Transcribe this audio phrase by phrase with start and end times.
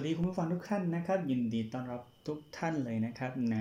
[0.00, 3.58] สวัสดีคุณผู้ฟังทุกท่านนะครับ ยินดีต้อนรับทุกท่านเลยนะครับใน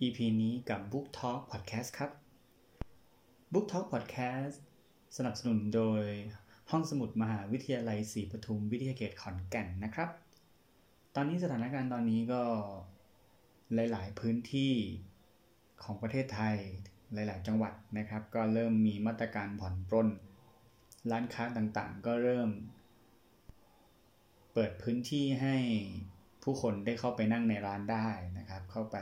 [0.00, 2.10] EP นี้กับ Book Talk Podcast ครับ
[3.52, 4.56] Book Talk Podcast
[5.16, 6.04] สนับสนุนโดย
[6.70, 10.10] ห้องสมุดมหาวิทยาลัยศรีปทุมวิทยาเขตขอนแก่นนะครับ
[11.14, 12.42] ตอนนี้สถานการณ์ตอนนี้ก็
[13.74, 14.72] หลาย ๆ พื้นที่
[15.82, 16.56] ของประเทศไทย
[17.14, 20.08] หลาย ๆ จังหวัดนะครับ ก็เริ่มมีมาตรการผ่อนปรน
[21.10, 22.50] ร้านค้าต่างๆ ก็เริ่ม
[24.60, 25.56] เปิดพื้นที่ให้
[26.42, 28.96] ผู้คนได้เข้าไปนั่งในร้านได้นะครับ เข้าไป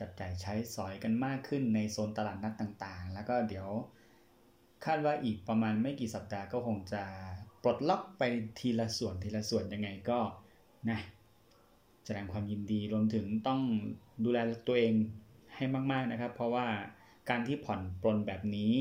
[0.00, 3.68] จับจ่ายใช้สอยกันมากขึ้นในโซนตลาดนัดต่างๆ แล้วก็เดี๋ยว
[4.84, 7.02] คาดว่าอีกประมาณไม่กี่สัปดาห์ก็คงจะ
[7.62, 8.22] ปลดล็อกไป
[8.58, 10.18] ทีละส่วนทีละส่วนยังไงก็
[10.90, 11.00] นะ
[12.04, 13.60] แสดงความยินดีรวมถึงต้อง
[14.24, 14.94] ดูแลตัวเอง
[15.54, 16.66] ให้มาก ๆนะครับ เพราะว่า
[17.30, 18.74] การที่ผ่อนปลนแบบนี้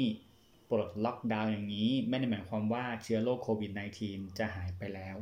[0.69, 3.71] ปลดล็อกดาวน์อย่างนี้ ไม่ได้หมายความว่าเชื้อโรคโควิด
[4.03, 5.17] -19 จะหายไปแล้ว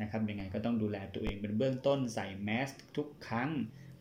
[0.00, 3.50] นะครับยังไงก็ต้องดูแลตัวเองเป็นเบื้องต้นใส่แมสทุกครั้ง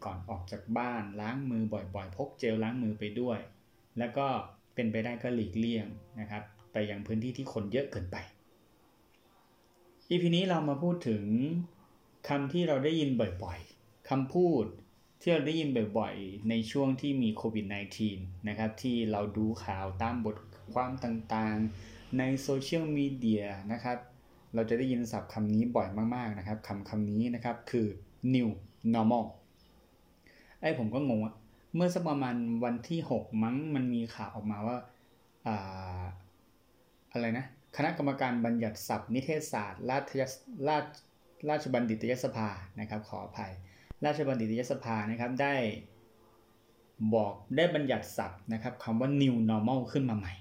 [0.06, 3.40] ก่อนออกจากบ้านล้างมือบ่อยๆ พกเจลล้างมือไปด้วย
[4.00, 4.28] แล้วก็
[4.76, 5.88] เป็นไปได้ก็หลีกเลี่ยง
[6.20, 8.18] นะครับ ไปยังพื้นที่ที่คนเยอะเกินไป
[10.10, 11.26] อีพีนี้เรามาพูดถึง
[12.28, 13.10] คำที่เราได้ยิน
[13.44, 14.66] บ่อยๆคำพูด
[15.22, 17.66] ที่เราได้ยินบ่อยๆ ในช่วงที่มีโควิด
[18.08, 20.38] -19 นะครับที่เราดูข่าวตามบท
[20.74, 23.98] ความต่างๆ ในโซเชียลมีเดียนะครับ
[24.54, 27.88] เราจะได้ยินศัพท์คำนี้บ่อยมากๆนะครับคำคำนี้นะครับคือ
[28.34, 28.50] new
[28.94, 29.26] normal
[30.62, 31.34] ไอ้ผมก็งงว่า
[31.76, 34.78] เมื่อสักประมาณวันที่ 6 มั้งมันมีข่าวออกมาว่า
[35.48, 35.56] อะ
[37.12, 37.46] อะไรนะ
[37.76, 40.12] คณะกรรมการบัญญัติศัพท์นิเทศศาสตร์ ราช
[40.70, 40.86] ราช
[41.50, 42.50] ราชบัณฑิตยสภา
[42.80, 43.54] นะครับ ขออภัย
[44.06, 45.56] ราชบัณฑิตยสภานะครับได้
[47.14, 50.34] บอกได้บัญญัติศัพท์นะครับคำว่า new normal ขึ้นมาใหม่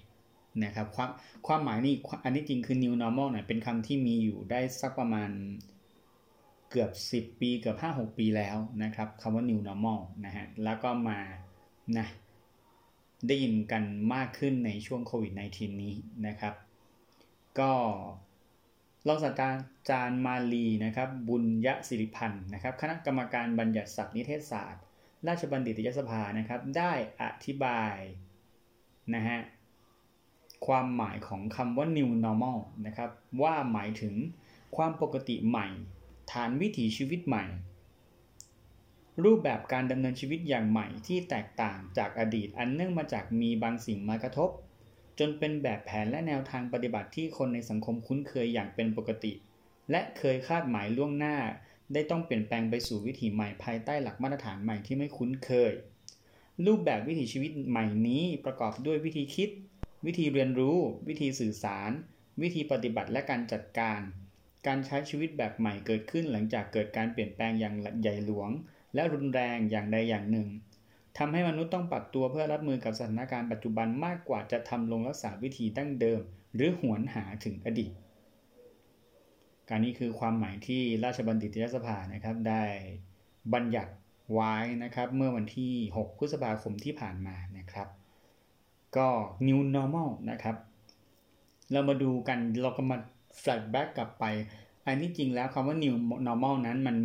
[0.64, 1.10] นะครับความ
[1.46, 5.30] ความหมายนี่อันนี้จริงคือ new normal เนี่ยเป็นคำที่มีอยู่ได้สักประมาณ
[6.70, 11.18] เกือบ 10 ปีเกือบ 5-6 ปีแล้วนะครับคำว่า new normal นะฮะแล้วก็มา
[11.98, 12.06] นะ
[13.26, 13.82] ได้ยินกัน
[14.14, 15.94] มากขึ้นในช่วงโควิด -19 นี้
[16.26, 16.54] นะครับ
[17.58, 17.72] ก็
[19.08, 19.50] รองศาสตรา
[19.90, 24.82] จารย์มาลีนะครับ บุญยศิริพันธ์นะครับ คณะกรรมการบัญญัติศัพท์นิเทศศาสตร์
[25.28, 26.92] ราชบัณฑิตยสภานะครับ ได้
[27.22, 27.96] อธิบาย
[29.14, 29.38] นะฮะ
[30.66, 33.10] ความหมายของคำว่า new normal นะครับ
[33.42, 34.14] ว่าหมายถึง
[34.76, 35.66] ความปกติใหม่
[36.32, 37.44] ฐานวิถีชีวิตใหม่
[39.24, 44.50] รูปแบบการดำเนินชีวิตอย่างใหม่ที่แตกต่างจากอดีตอันเนื่องมาจากมีบางสิ่งมากระทบ
[45.18, 49.32] จนเป็นแบบแผนและแนวทางปฏิบัติที่คนในสังคมคุ้นเคยอย่างเป็นปกติ
[49.90, 51.36] และเคยคาดหมายล่วงหน้า
[51.92, 55.72] ได้ต้องเปลี่ยนแปลงไปสู่วิถีใหม่ภายใต้หลักมาตรฐานใหม่ที่ไม่คุ้นเคย
[56.66, 59.48] รูปแบบวิถีชีวิตใหม่นี้ประกอบด้วยวิธีคิด
[60.06, 60.76] วิธีเรียนรู้
[61.08, 61.90] วิธีสื่อสาร
[62.42, 64.00] วิธีปฏิบัติและการจัดการ
[64.66, 68.50] การใช้ชีวิตแบบใหม่เกิดขึ้นหลังจากเกิดการเปลี่ยนแปลงอย่างใหญ่หลวง
[68.94, 70.48] และรุนแรงอย่างใดอย่างหนึ่ง
[71.18, 76.20] ทำให้มนุษย์ต้องปรับตัวเพื่อรับมือกับสถานการณ์ปัจจุบันมากกว่าจะทำลงรักษาวิธีดั้งเดิม
[76.54, 77.92] หรือหวนหาถึงอดีต
[79.68, 82.64] การนี้คือความหมายที่ราชบัณฑิตยสภานะครับได้
[83.54, 83.92] บัญญัติ
[84.32, 87.88] ไว้นะครับเมื่อวันที่ 6 พฤษภาคมที่ผ่านมานะครับ
[88.96, 89.08] ก็
[89.46, 90.56] new normal นะครับ
[91.72, 92.96] เรามาดูกันเราก็มา
[93.40, 94.24] flashback กลับไป
[94.86, 95.94] อันนี้จริงแล้วคำว่า new
[96.26, 96.96] normal นั้นมัน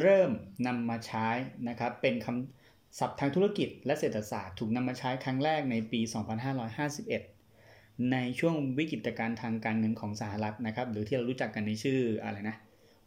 [0.00, 0.30] เริ่ม
[0.66, 1.28] นำมาใช้
[1.68, 6.00] นะครับ เป็นคำศัพท์ทางธุรกิจและเศรษฐศาสตร์ถูกนำมาใช้ครั้งแรกในปี
[7.26, 12.56] 2551 ในช่วงวิกฤตการณ์ทางการเงินของสหรัฐนะครับ หรือที่เรารู้จักกันในชื่ออะไรนะ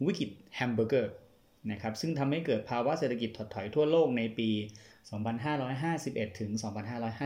[0.06, 1.12] วิกฤตแฮมเบอร์เกอร์
[1.70, 4.50] นะครับซึ่งทำให้เกิดภาวะเศรษฐกิจถดถอยทั่วโลกในปี
[5.44, 6.50] 2551 ถึง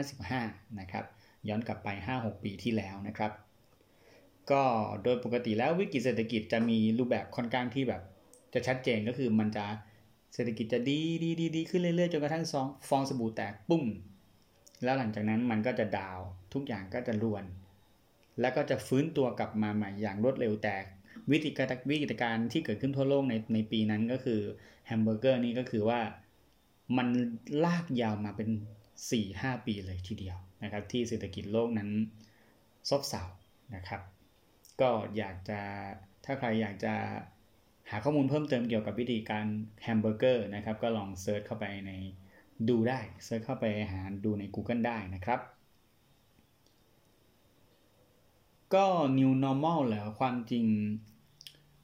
[0.03, 1.05] 2555 นะครับ
[1.49, 3.33] ย้อนกลับไป 5-6 ปีที่แล้วนะครับ
[4.51, 4.63] ก็
[5.03, 8.03] โดยปกติแล้ววิกฤตเศรษฐกิจจะมีรูปแบบค่อนข้างที่แบบ
[8.55, 9.67] จะชัดเจนก็คือมันจะ
[10.35, 12.45] เศรษฐกิจจะดีดีดีดีขึ้นเรื่อยๆ จนกระทั่ง
[12.89, 13.85] ฟองสบู่แตกปุ้ม
[14.85, 16.21] แล้วหลังจากนั้นมันก็จะ down
[16.55, 17.45] ทุกอย่างก็จะรวน
[18.41, 20.75] แล้วก็จะฟื้นตัวกลับมาใหม่อย่างรวดเร็วแต่
[21.33, 24.41] วิธีการวิกฤตการณ์ที่เกิดขึ้นทั่วโลกในในปีนั้นก็คือ
[24.87, 26.01] แฮมเบอร์เกอร์นี่ก็คือว่า
[26.97, 27.09] มัน
[27.65, 28.49] ลากยาวมาเป็น
[29.09, 31.91] 4-5 ปีเลยทีเดียวนะครับ ที่เศรษฐกิจโลกนั้น
[32.89, 33.23] ซบเซา
[33.75, 34.03] นะครับ
[34.81, 35.61] ก็อยากจะ
[36.25, 36.95] ถ้าใครอยากจะ
[37.91, 39.47] หาข้อมูลเพิ่มเติมเกี่ยวกับวิกฤตการณ์
[39.83, 41.93] แฮมเบอร์เกอร์นะครับ ก็ลอง search เข้าไปใน
[42.69, 45.41] ดูได้ search เข้าไปหาดูใน Google ได้นะครับ
[48.75, 48.87] ก็
[49.19, 50.65] new normal แล้วความจริง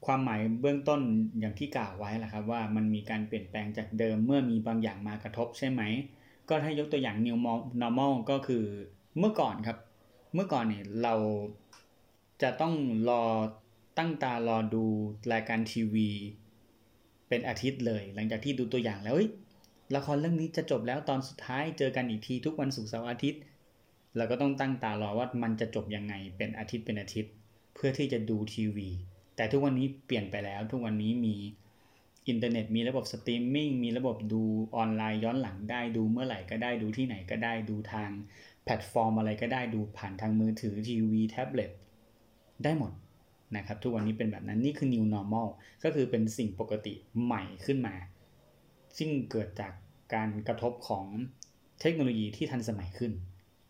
[0.05, 1.01] ความหมายเบื้องต้น
[1.39, 5.81] อย่างที่กล่าวไว้แหละครับว่ามันมีการเปลี่ยนแปลงจากเดิมเมื่อมีบางอย่างมากระทบใช่ไหม
[6.49, 7.37] ก็ถ้ายกตัวอย่าง new
[7.81, 8.65] normal ก็คือ
[9.19, 9.77] เมื่อก่อนครับ
[10.33, 11.15] เมื่อก่อนเนี่ยเรา
[12.41, 12.73] จะต้อง
[13.09, 13.23] รอ
[13.97, 14.85] ตั้งตารอดู
[15.33, 16.09] รายการทีวี
[17.29, 19.17] เป็นอาทิตย์เลย หลังจากที่ดูตัวอย่างแล้ว
[19.95, 23.41] ละครเรื่องนี้จะจบแล้วตอนสุดท้ายเจอกันอีกทีทุกวันศุกร์เสาร์อาทิตย์
[24.17, 27.31] เราก็ต้องตั้งตารอว่ามันจะจบยังไงเป็นอาทิตย์เป็นอาทิตย์
[27.75, 28.89] เพื่อที่จะดูทีวี
[29.35, 31.35] แต่ทุกวันนี้เปลี่ยนไปแล้ว ทุกวันนี้มี
[32.27, 34.43] อินเทอร์เน็ตมีระบบสตรีมมิ่งมีระบบดู
[34.75, 38.09] ออนไลน์ย้อนหลังได้ดูเมื่อไหร่ก็ได้ดูที่ไหนก็ได้ดูทาง
[38.63, 41.71] แพลตฟอร์มอะไรก็ได้ดูผ่านทางมือถือทีวีแท็บเล็ต
[42.63, 42.91] ได้หมด
[43.55, 45.47] นะครับทุกวันนี้เป็นแบบนั้นนี่คือ new normal
[45.83, 46.93] ก็คือเป็นสิ่งปกติ
[47.23, 47.95] ใหม่ขึ้นมา
[48.97, 49.73] ซึ่งเกิดจาก
[50.13, 51.05] การกระทบของ
[51.81, 53.11] เทคโนโลยีที่ทันสมัยขึ้น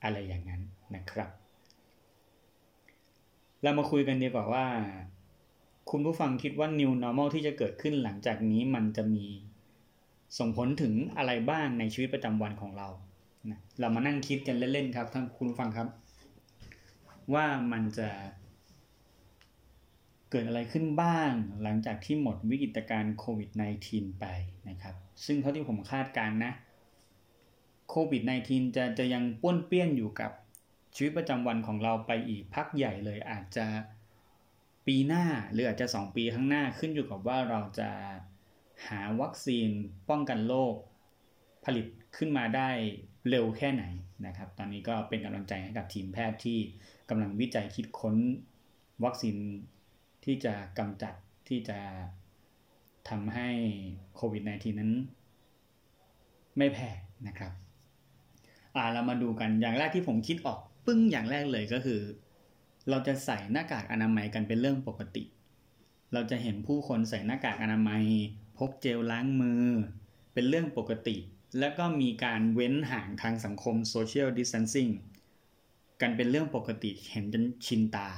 [0.04, 0.62] อะไรอย่างนั้น
[0.96, 1.30] นะครับ
[3.62, 4.66] เรามาคุยกันดีกว่าว่า
[5.90, 9.26] คุณผู้ฟังคิดว่า new normal ที่จะเกิดขึ้นหลังจากนี้มันจะมี
[10.38, 12.88] ส่งผลถึงอะไรบ้างในชีวิตประจำวันของเรา
[13.50, 15.88] นะเรามานั่งคิดกันเล่นๆครับท่านคุณผู้ฟังครับ
[17.34, 18.10] ว่ามันจะ
[20.32, 21.32] เกิดอะไรขึ้นบ้าง
[21.64, 23.50] หลังจากที่หมดวิกฤตการณ์โควิด
[23.86, 24.26] -19 ไป
[24.70, 24.96] นะครับ
[25.26, 26.54] ซึ่งเท่าที่ผมคาดการนะ
[27.90, 30.32] โควิด -19 จะจะยังป้วนเปี้ยนอยู่กับ
[30.96, 33.66] ชีวิตประจำวันของเราไปอีกพักใหญ่เลยอาจจะ
[34.88, 37.90] ปีหน้าหรืออาจจะ 2 ปีข้างหน้าขึ้นอยู่กับว่าเราจะ
[38.88, 39.70] หาวัคซีน
[40.10, 40.76] ป้องกันโรค
[41.66, 41.86] ผลิต
[42.18, 42.70] ขึ้นมาได้
[43.30, 43.84] เร็วแค่ไหน
[44.26, 46.60] นะครับ ตอนนี้ก็เป็นกำลังใจให้กับทีมแพทย์ที่
[47.10, 48.16] กำลังวิจัยคิดค้น
[49.04, 49.36] วัคซีน
[50.26, 51.14] ที่จะกำจัด
[51.50, 51.80] ที่จะ
[53.10, 53.50] ทำให้
[54.16, 54.92] โควิด -19 นั้น
[56.58, 56.90] ไม่แพร่
[57.28, 57.52] นะครับ
[58.76, 62.02] อ่าเรามาดูกันอย่างแรกที่ผมคิดออก ปึ้งอย่างแรกเลยก็คือ
[62.90, 65.24] เราจะใส่หน้ากากอนามัยกันเป็นเรื่องปกติ
[66.14, 68.04] เราจะเห็นผู้คนใส่หน้ากากอนามัย
[68.58, 69.64] พกเจลล้างมือ
[70.34, 71.18] เป็นเรื่องปกติ
[71.60, 74.90] แล้วก็มีการเว้นห่างทางสังคมโซเชียลดิส a ทนซิ่ง
[76.02, 78.10] กันเป็นเรื่องปกติเห็นจนชินตา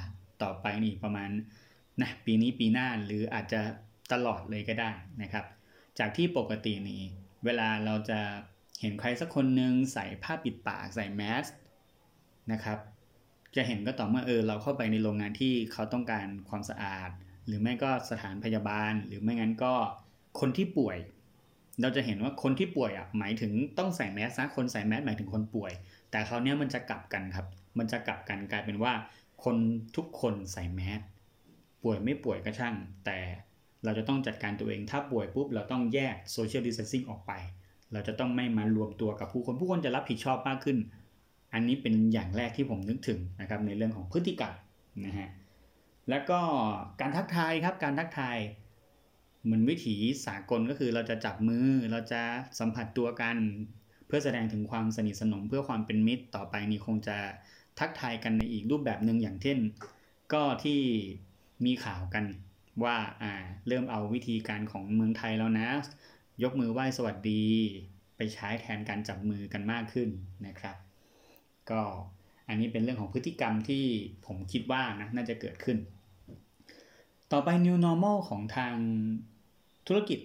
[0.42, 1.30] ต่อไปนี่ประมาณ
[2.00, 3.60] นะปีนี้ปีหน้าหรืออาจจะ
[4.12, 4.90] ตลอดเลยก็ได้
[5.22, 5.44] นะครับ
[5.98, 7.02] จากที่ปกตินี้
[7.44, 8.20] เวลาเราจะ
[8.80, 11.46] เห็นใครสักคนหนึ่งใส่ผ้าปิดปากใส่แมส
[12.52, 12.78] นะครับ
[13.56, 17.10] จะเห็นก็ต่อเมื่อเออเราเข้าไปในโรงงานที่เขาต้องการความสะอาด
[17.46, 19.74] หรือไม่ก็สถานพยาบาล หรือไม่งั้นก็
[20.40, 20.96] คนที่ป่วย
[21.80, 25.72] เราจะเห็นว่าคนที่ป่วยอะหมายถึงต้องใส่แมสนะคนใส่แมสหมายถึงคนป่วย
[26.10, 27.46] แต่คราวนี้มันจะกลับกันครับ
[27.78, 28.92] มันจะกลับกันกลายเป็นว่า
[29.44, 29.56] คน
[29.96, 31.00] ทุกคนใส่แมส
[31.82, 32.74] ป่วยไม่ป่วยก็ช่าง
[33.06, 33.18] แต่
[33.84, 37.32] เราจะต้องจัดการตัวเองถ้าป่วยปุ๊บเราต้องแยก social distancing ออกไป
[37.92, 40.78] เราจะต้องไม่มารวมตัวกับผู้คนผู้คนจะรับผิดชอบมากขึ้น
[41.52, 44.54] อันนี้เป็นอย่างแรกที่ผมนึกถึงนะครับในเรื่องของพฤติกรรม
[45.06, 45.28] นะฮะ
[46.10, 46.40] แล้วก็
[47.00, 48.38] การทักทายครับการทักทาย
[49.44, 52.22] เหมือนวิถีสากลก็คือเราจะจับมือเราจะ
[52.58, 53.36] สัมผัสตัวกัน
[54.06, 57.18] เพื่อแสดงถึงความสนิทสนมเพื่อความเป็นมิตรต่อไปนี้คงจะ
[57.78, 59.58] ทักทายกันในอีกรูปแบบหนึ่งอย่างเช่น
[60.32, 60.80] ก็ที่
[61.64, 62.24] มีข่าวกัน
[62.84, 63.32] ว่าอ่า
[63.68, 65.68] เริ่มเอาวิธีการของเมืองไทยแล้วนะ
[66.42, 67.44] ยกมือไหว้สวัสดี
[68.16, 70.08] ไปใช้แทนการจับมือกันมากขึ้น
[70.46, 70.85] นะครับ
[71.70, 71.82] ก็
[72.48, 73.84] อันนี้เป็นเรื่องของพฤติกรรมที่
[74.26, 75.78] ผมคิดว่านะน่าจะเกิดขึ้น
[77.32, 78.76] ต่อไป new normal ของทาง
[79.86, 80.18] ธุรกิจ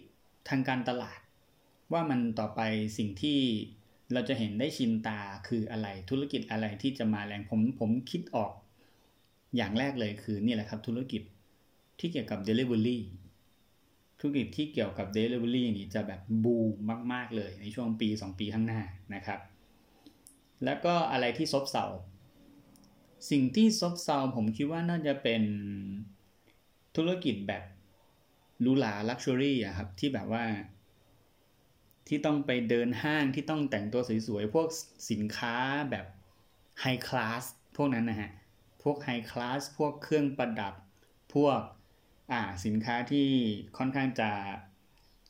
[0.49, 1.19] ทางการตลาด
[1.93, 2.61] ว่ามันต่อไป
[2.97, 3.39] สิ่งที่
[4.13, 8.51] เราจะเห็นได้ชินตาคืออะไรธุรกิจอะไรที่จะมาแรงผมผมคิดออก
[9.55, 11.21] อย่างแรกเลยคือนี่แหละครับธุรกิจ
[11.99, 12.99] ที่เกี่ยวกับ Delivery
[14.19, 16.57] ธุรกิจที่เกี่ยวกับ Delivery นี่จะแบบบู
[16.89, 18.81] มมาก ๆ เลยในช่วงปี 2 ปีข้างหน้า
[19.15, 19.39] นะครับ
[20.65, 21.85] แล้วก็อะไรที่ซบเซา
[23.29, 25.41] สิ่งที่ซบเซาผมคิดว่าน่าจะเป็น
[26.95, 27.63] ธุรกิจแบบ
[28.65, 30.43] หรูหรา luxury อะครับ ที่แบบว่า
[32.07, 34.67] ที่ต้องไปเดินห้างที่ต้องแต่งตัวสวยๆ พวก
[35.11, 35.55] สินค้า
[35.91, 36.05] แบบ
[36.81, 37.43] high class
[37.75, 38.29] พวกนั้นนะฮะ
[38.83, 40.73] พวก high class พวกเครื่องประดับ
[41.33, 41.59] พวก
[42.31, 43.27] อ่าสินค้าที่
[43.77, 44.29] ค่อนข้างจะ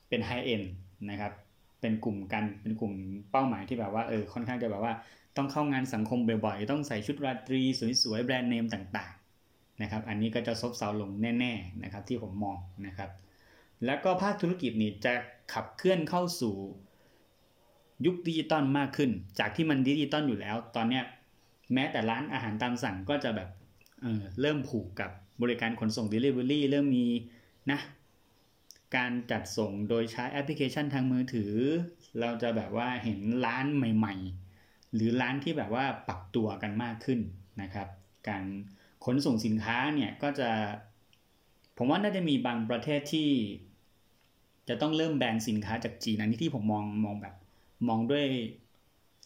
[0.09, 0.63] เป็น high-end
[1.09, 1.33] นะครับ
[1.81, 2.93] เป็นกลุ่มกันเป็นกลุ่ม
[3.31, 4.93] เป้าหมายที่แบบว่าเออค่อนข้างจะแบบว่า
[5.37, 7.61] ต้องเข้างานสังคมบ่อยๆ ต้องใส่ชุดราตรี
[8.03, 12.57] สวยๆ แบรนด์เนมต่างๆนะครับ อันนี้ก็จะซบเซาลงแน่ๆนะครับที่ผมมอง
[12.87, 13.09] นะครับ
[13.85, 15.13] แล้วก็ภาคธุรกิจนี่จะ
[15.53, 16.55] ขับเคลื่อนเข้าสู่
[18.05, 21.03] ยุคดิจิตอลมากขึ้น จากที่มันดิจิตอลอยู่แล้ว ตอนเนี้ย
[21.73, 23.49] แม้แต่ร้านอาหารตามสั่งก็จะแบบ
[24.01, 25.11] เริ่มผูกกับ
[25.41, 27.07] บริการขนส่ง delivery เริ่มมี
[27.71, 27.79] นะ
[28.95, 31.53] การจัดส่งโดยใช้แอปพลิเคชันทางมือถือ
[32.19, 34.40] เราจะแบบว่าเห็นร้านใหม่ๆ
[34.93, 37.19] หรือร้านที่แบบว่าปรับตัวกันมากขึ้น
[37.61, 37.87] นะครับ
[38.27, 38.43] การ
[39.05, 40.49] ขนส่งสินค้าเนี่ยก็จะ
[41.77, 43.29] ผมว่าน่าจะมีบางประเทศที่
[44.69, 47.35] จะต้องเริ่มแบนสินค้าจากจีนอันนี้ที่ผมมองมองแบบ
[47.87, 48.25] มองด้วย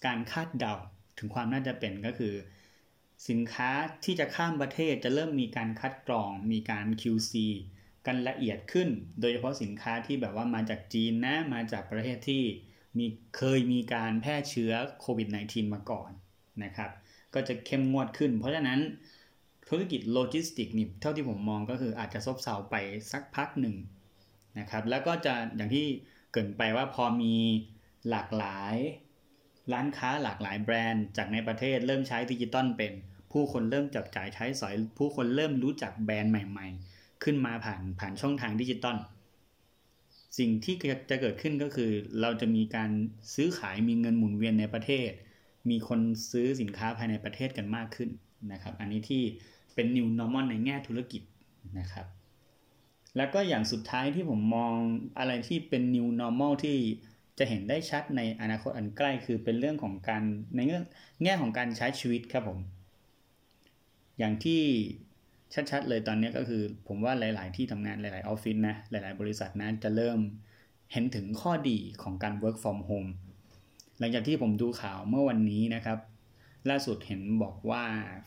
[0.06, 0.74] การคาดเดา
[1.18, 2.34] ถึงความน่าจะเป็นก็คือ
[3.30, 3.70] สินค้า
[4.04, 7.34] ที่จะข้ามประเทศจะเริ่มมีการคัดกรอง มีการ QC
[8.06, 12.44] กันละเอียดขึ้น โดยเฉพาะสินค้าที่แบบว่ามาจากจีนนะมาจากประเทศที่
[12.98, 13.06] มี
[13.38, 16.12] เคยมีการแพร่เชื้อโควิด -19 มาก่อน
[16.64, 16.92] นะครับ
[17.34, 18.80] ก็จะเข้มงวดขึ้น เพราะฉะนั้น
[19.70, 22.76] ธุรกิจโลจิสติกนี่เท่าที่ผมมองก็คืออาจจะซบเซาไป
[23.12, 23.76] สักพักหนึ่ง
[24.60, 25.86] นะครับ แล้วก็จะอย่างที่
[26.34, 27.36] เกริ่นไปว่าพอมี
[28.10, 28.76] หลากหลาย
[29.74, 32.94] ร้านค้าหลากหลายแบรนด์จากในประเทศเริ่มใช้ดิจิตอลเป็น
[33.32, 38.98] ผู้คนเริ่มจับจ่ายใช้สอย ผู้คนเริ่มรู้จักแบรนด์ใหม่ ๆ ขึ้นมาผ่านผ่านช่องทางดิจิตอล
[40.38, 40.76] สิ่งที่
[41.10, 42.92] จะเกิดขึ้นก็คือ เราจะมีการ
[43.36, 45.10] ซื้อขายมีเงินหมุนเวียนในประเทศ
[45.70, 46.00] มีคน
[46.32, 48.10] ซื้อสินค้าภายในประเทศกันมากขึ้น
[48.52, 49.24] นะครับ อันนี้ที่
[49.76, 51.22] เป็น new normal ในแง่ธุรกิจ
[51.80, 52.08] นะครับ
[53.18, 54.74] แล้วก็อย่างสุดท้ายที่ผมมอง
[55.18, 56.78] อะไรที่เป็น new normal ที่
[57.40, 60.24] จะเห็นได้ชัดในอนาคตอันใกล้คือเป็นเรื่องของการ
[60.56, 60.84] ในเรื่อง
[61.24, 62.60] แง่ของการใช้ชีวิตครับผม
[64.20, 64.62] อย่างที่
[65.72, 70.20] ชัดๆเลยตอนนี้ก็คือ ผมว่าหลาย ๆ ที่ทำงานหลาย ๆ ออฟฟิศนะ หลาย ๆ บริษัทนะจะเริ่ม
[70.92, 73.10] เห็นถึงข้อดีของการ work from home
[74.00, 76.00] หลังจากที่ผมดูข่าวเมื่อวันนี้นะครับ
[76.70, 77.84] ล่าสุดเห็นบอกว่า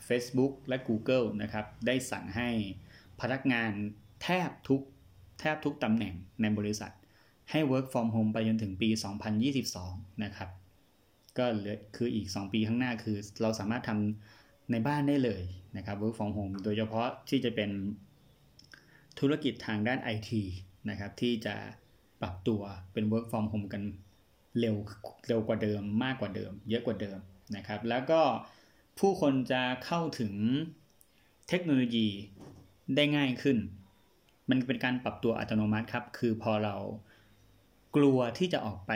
[0.07, 2.49] Facebook และ Google นะครับ ได้สั่งให้
[3.21, 3.71] พนักงาน
[4.23, 4.81] แทบทุก
[5.39, 6.91] แทบทุกตำแหน่งในบริษัท
[7.51, 8.89] ให้ work from home ไปจนถึงปี
[9.55, 10.49] 2022 นะครับ
[11.37, 15.43] ก็เหลือคืออีก 2 ปีข้างหน้าคือเราสามารถทำในบ้านได้เลย
[15.77, 17.69] นะครับ work from home โดยเฉพาะที่จะเป็น
[19.19, 20.31] ธุรกิจทางด้าน IT
[20.89, 21.55] นะครับที่จะ
[22.21, 22.61] ปรับตัว
[22.93, 23.83] เป็น work from home กัน
[24.59, 24.75] เร็ว
[25.27, 27.17] เร็วกว่าเดิมมากกว่าเดิม เยอะกว่าเดิม
[27.55, 28.21] นะครับ แล้วก็
[28.99, 30.33] ผู้คนจะเข้าถึง
[31.49, 32.07] เทคโนโลยี
[32.95, 33.57] ได้ง่ายขึ้น
[34.49, 36.75] มันเป็นการปรับตัวอัตโนมัติครับ คือพอเรา
[37.95, 38.91] กลัวที่จะออกไป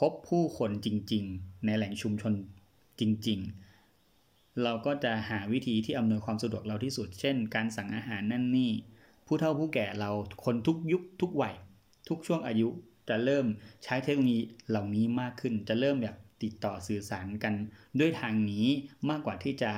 [0.00, 2.32] พบผู้คนจริง ๆ ในแหล่งชุมชน
[3.00, 3.69] จริง ๆ
[4.64, 8.72] เราก็จะหาวิธีที่อำนวยความสะดวกเราที่สุด เช่น การสั่งอาหารนั่นนี่
[9.26, 10.10] ผู้เฒ่าผู้แก่เรา
[10.44, 11.54] คนทุกยุคทุกวัย
[12.08, 12.68] ทุกช่วงอายุ
[13.08, 13.46] จะเริ่ม
[13.84, 14.38] ใช้เทคโนโลยี
[14.68, 17.54] เหล่านี้มากขึ้น จะเริ่มแบบติดต่อสื่อสารกัน
[18.00, 18.66] ด้วยทางนี้
[19.10, 19.72] มากกว่าที่จะ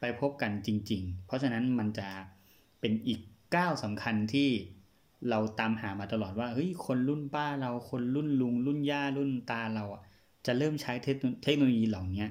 [0.00, 2.08] ไปพบกันจริง ๆ เพราะฉะนั้นมันจะ
[2.80, 3.20] เป็นอีก
[3.56, 4.48] ก้าวสำคัญที่
[5.30, 10.02] เราตามหามาตลอดว่าเฮ้ยคนรุ่นป้าเราคนรุ่นลุง รุ่นย่ารุ่นตาเราอะ
[10.46, 10.92] จะเริ่มใช้
[11.44, 12.26] เทคโนโลยีเหล่านี้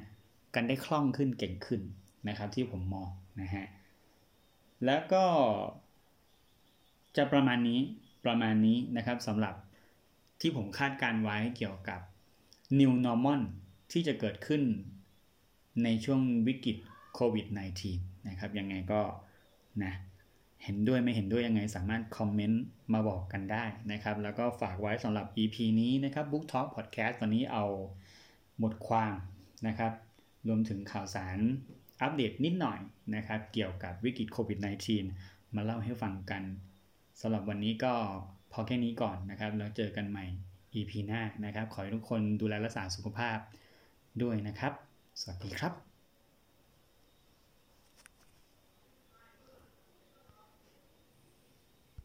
[0.55, 1.81] กันได้คล่องขึ้นเก่งขึ้น
[2.27, 3.09] นะครับ ที่ผมมอง
[3.41, 3.65] นะฮะ
[4.85, 5.25] แล้วก็
[7.17, 7.79] จะประมาณนี้
[8.25, 9.55] ประมาณนี้นะครับสำหรับ
[10.41, 11.99] ที่ผมคาดการไว้เกี่ยวกับ
[12.79, 13.41] New Normal
[13.91, 14.61] ที่จะเกิดขึ้น
[15.83, 16.77] ในช่วงวิกฤต
[17.13, 17.45] โควิด
[17.87, 19.01] -19 นะครับ ยังไงก็
[19.83, 19.93] นะ
[20.63, 27.65] เห็นด้วยไม่เห็นด้วยยังไงสามารถคอมเมนต์มาบอกกันได้นะครับ แล้วก็ฝากไว้สำหรับ EP นี้นะครับ Book Talk Podcast ตอนนี้เอา
[28.63, 29.15] บทความ
[29.67, 29.91] นะครับ
[30.47, 31.39] รวมถึงข่าวสาร
[32.01, 32.79] อัปเดตนิดหน่อย
[33.15, 34.59] นะครับ เกี่ยวกับวิกฤตโควิด
[35.07, 36.43] -19 มาเล่าให้ฟังกัน
[37.21, 37.93] สำหรับวันนี้ก็
[38.51, 40.25] พอแค่นี้ก่อนนะครับ แล้วเจอกันใหม่
[40.75, 43.37] EP หน้านะครับ ขอให้ทุกคนดูแลรักษาสุขภาพ
[44.21, 44.73] ด้วยนะครับ
[45.21, 45.92] สวัสดีครับ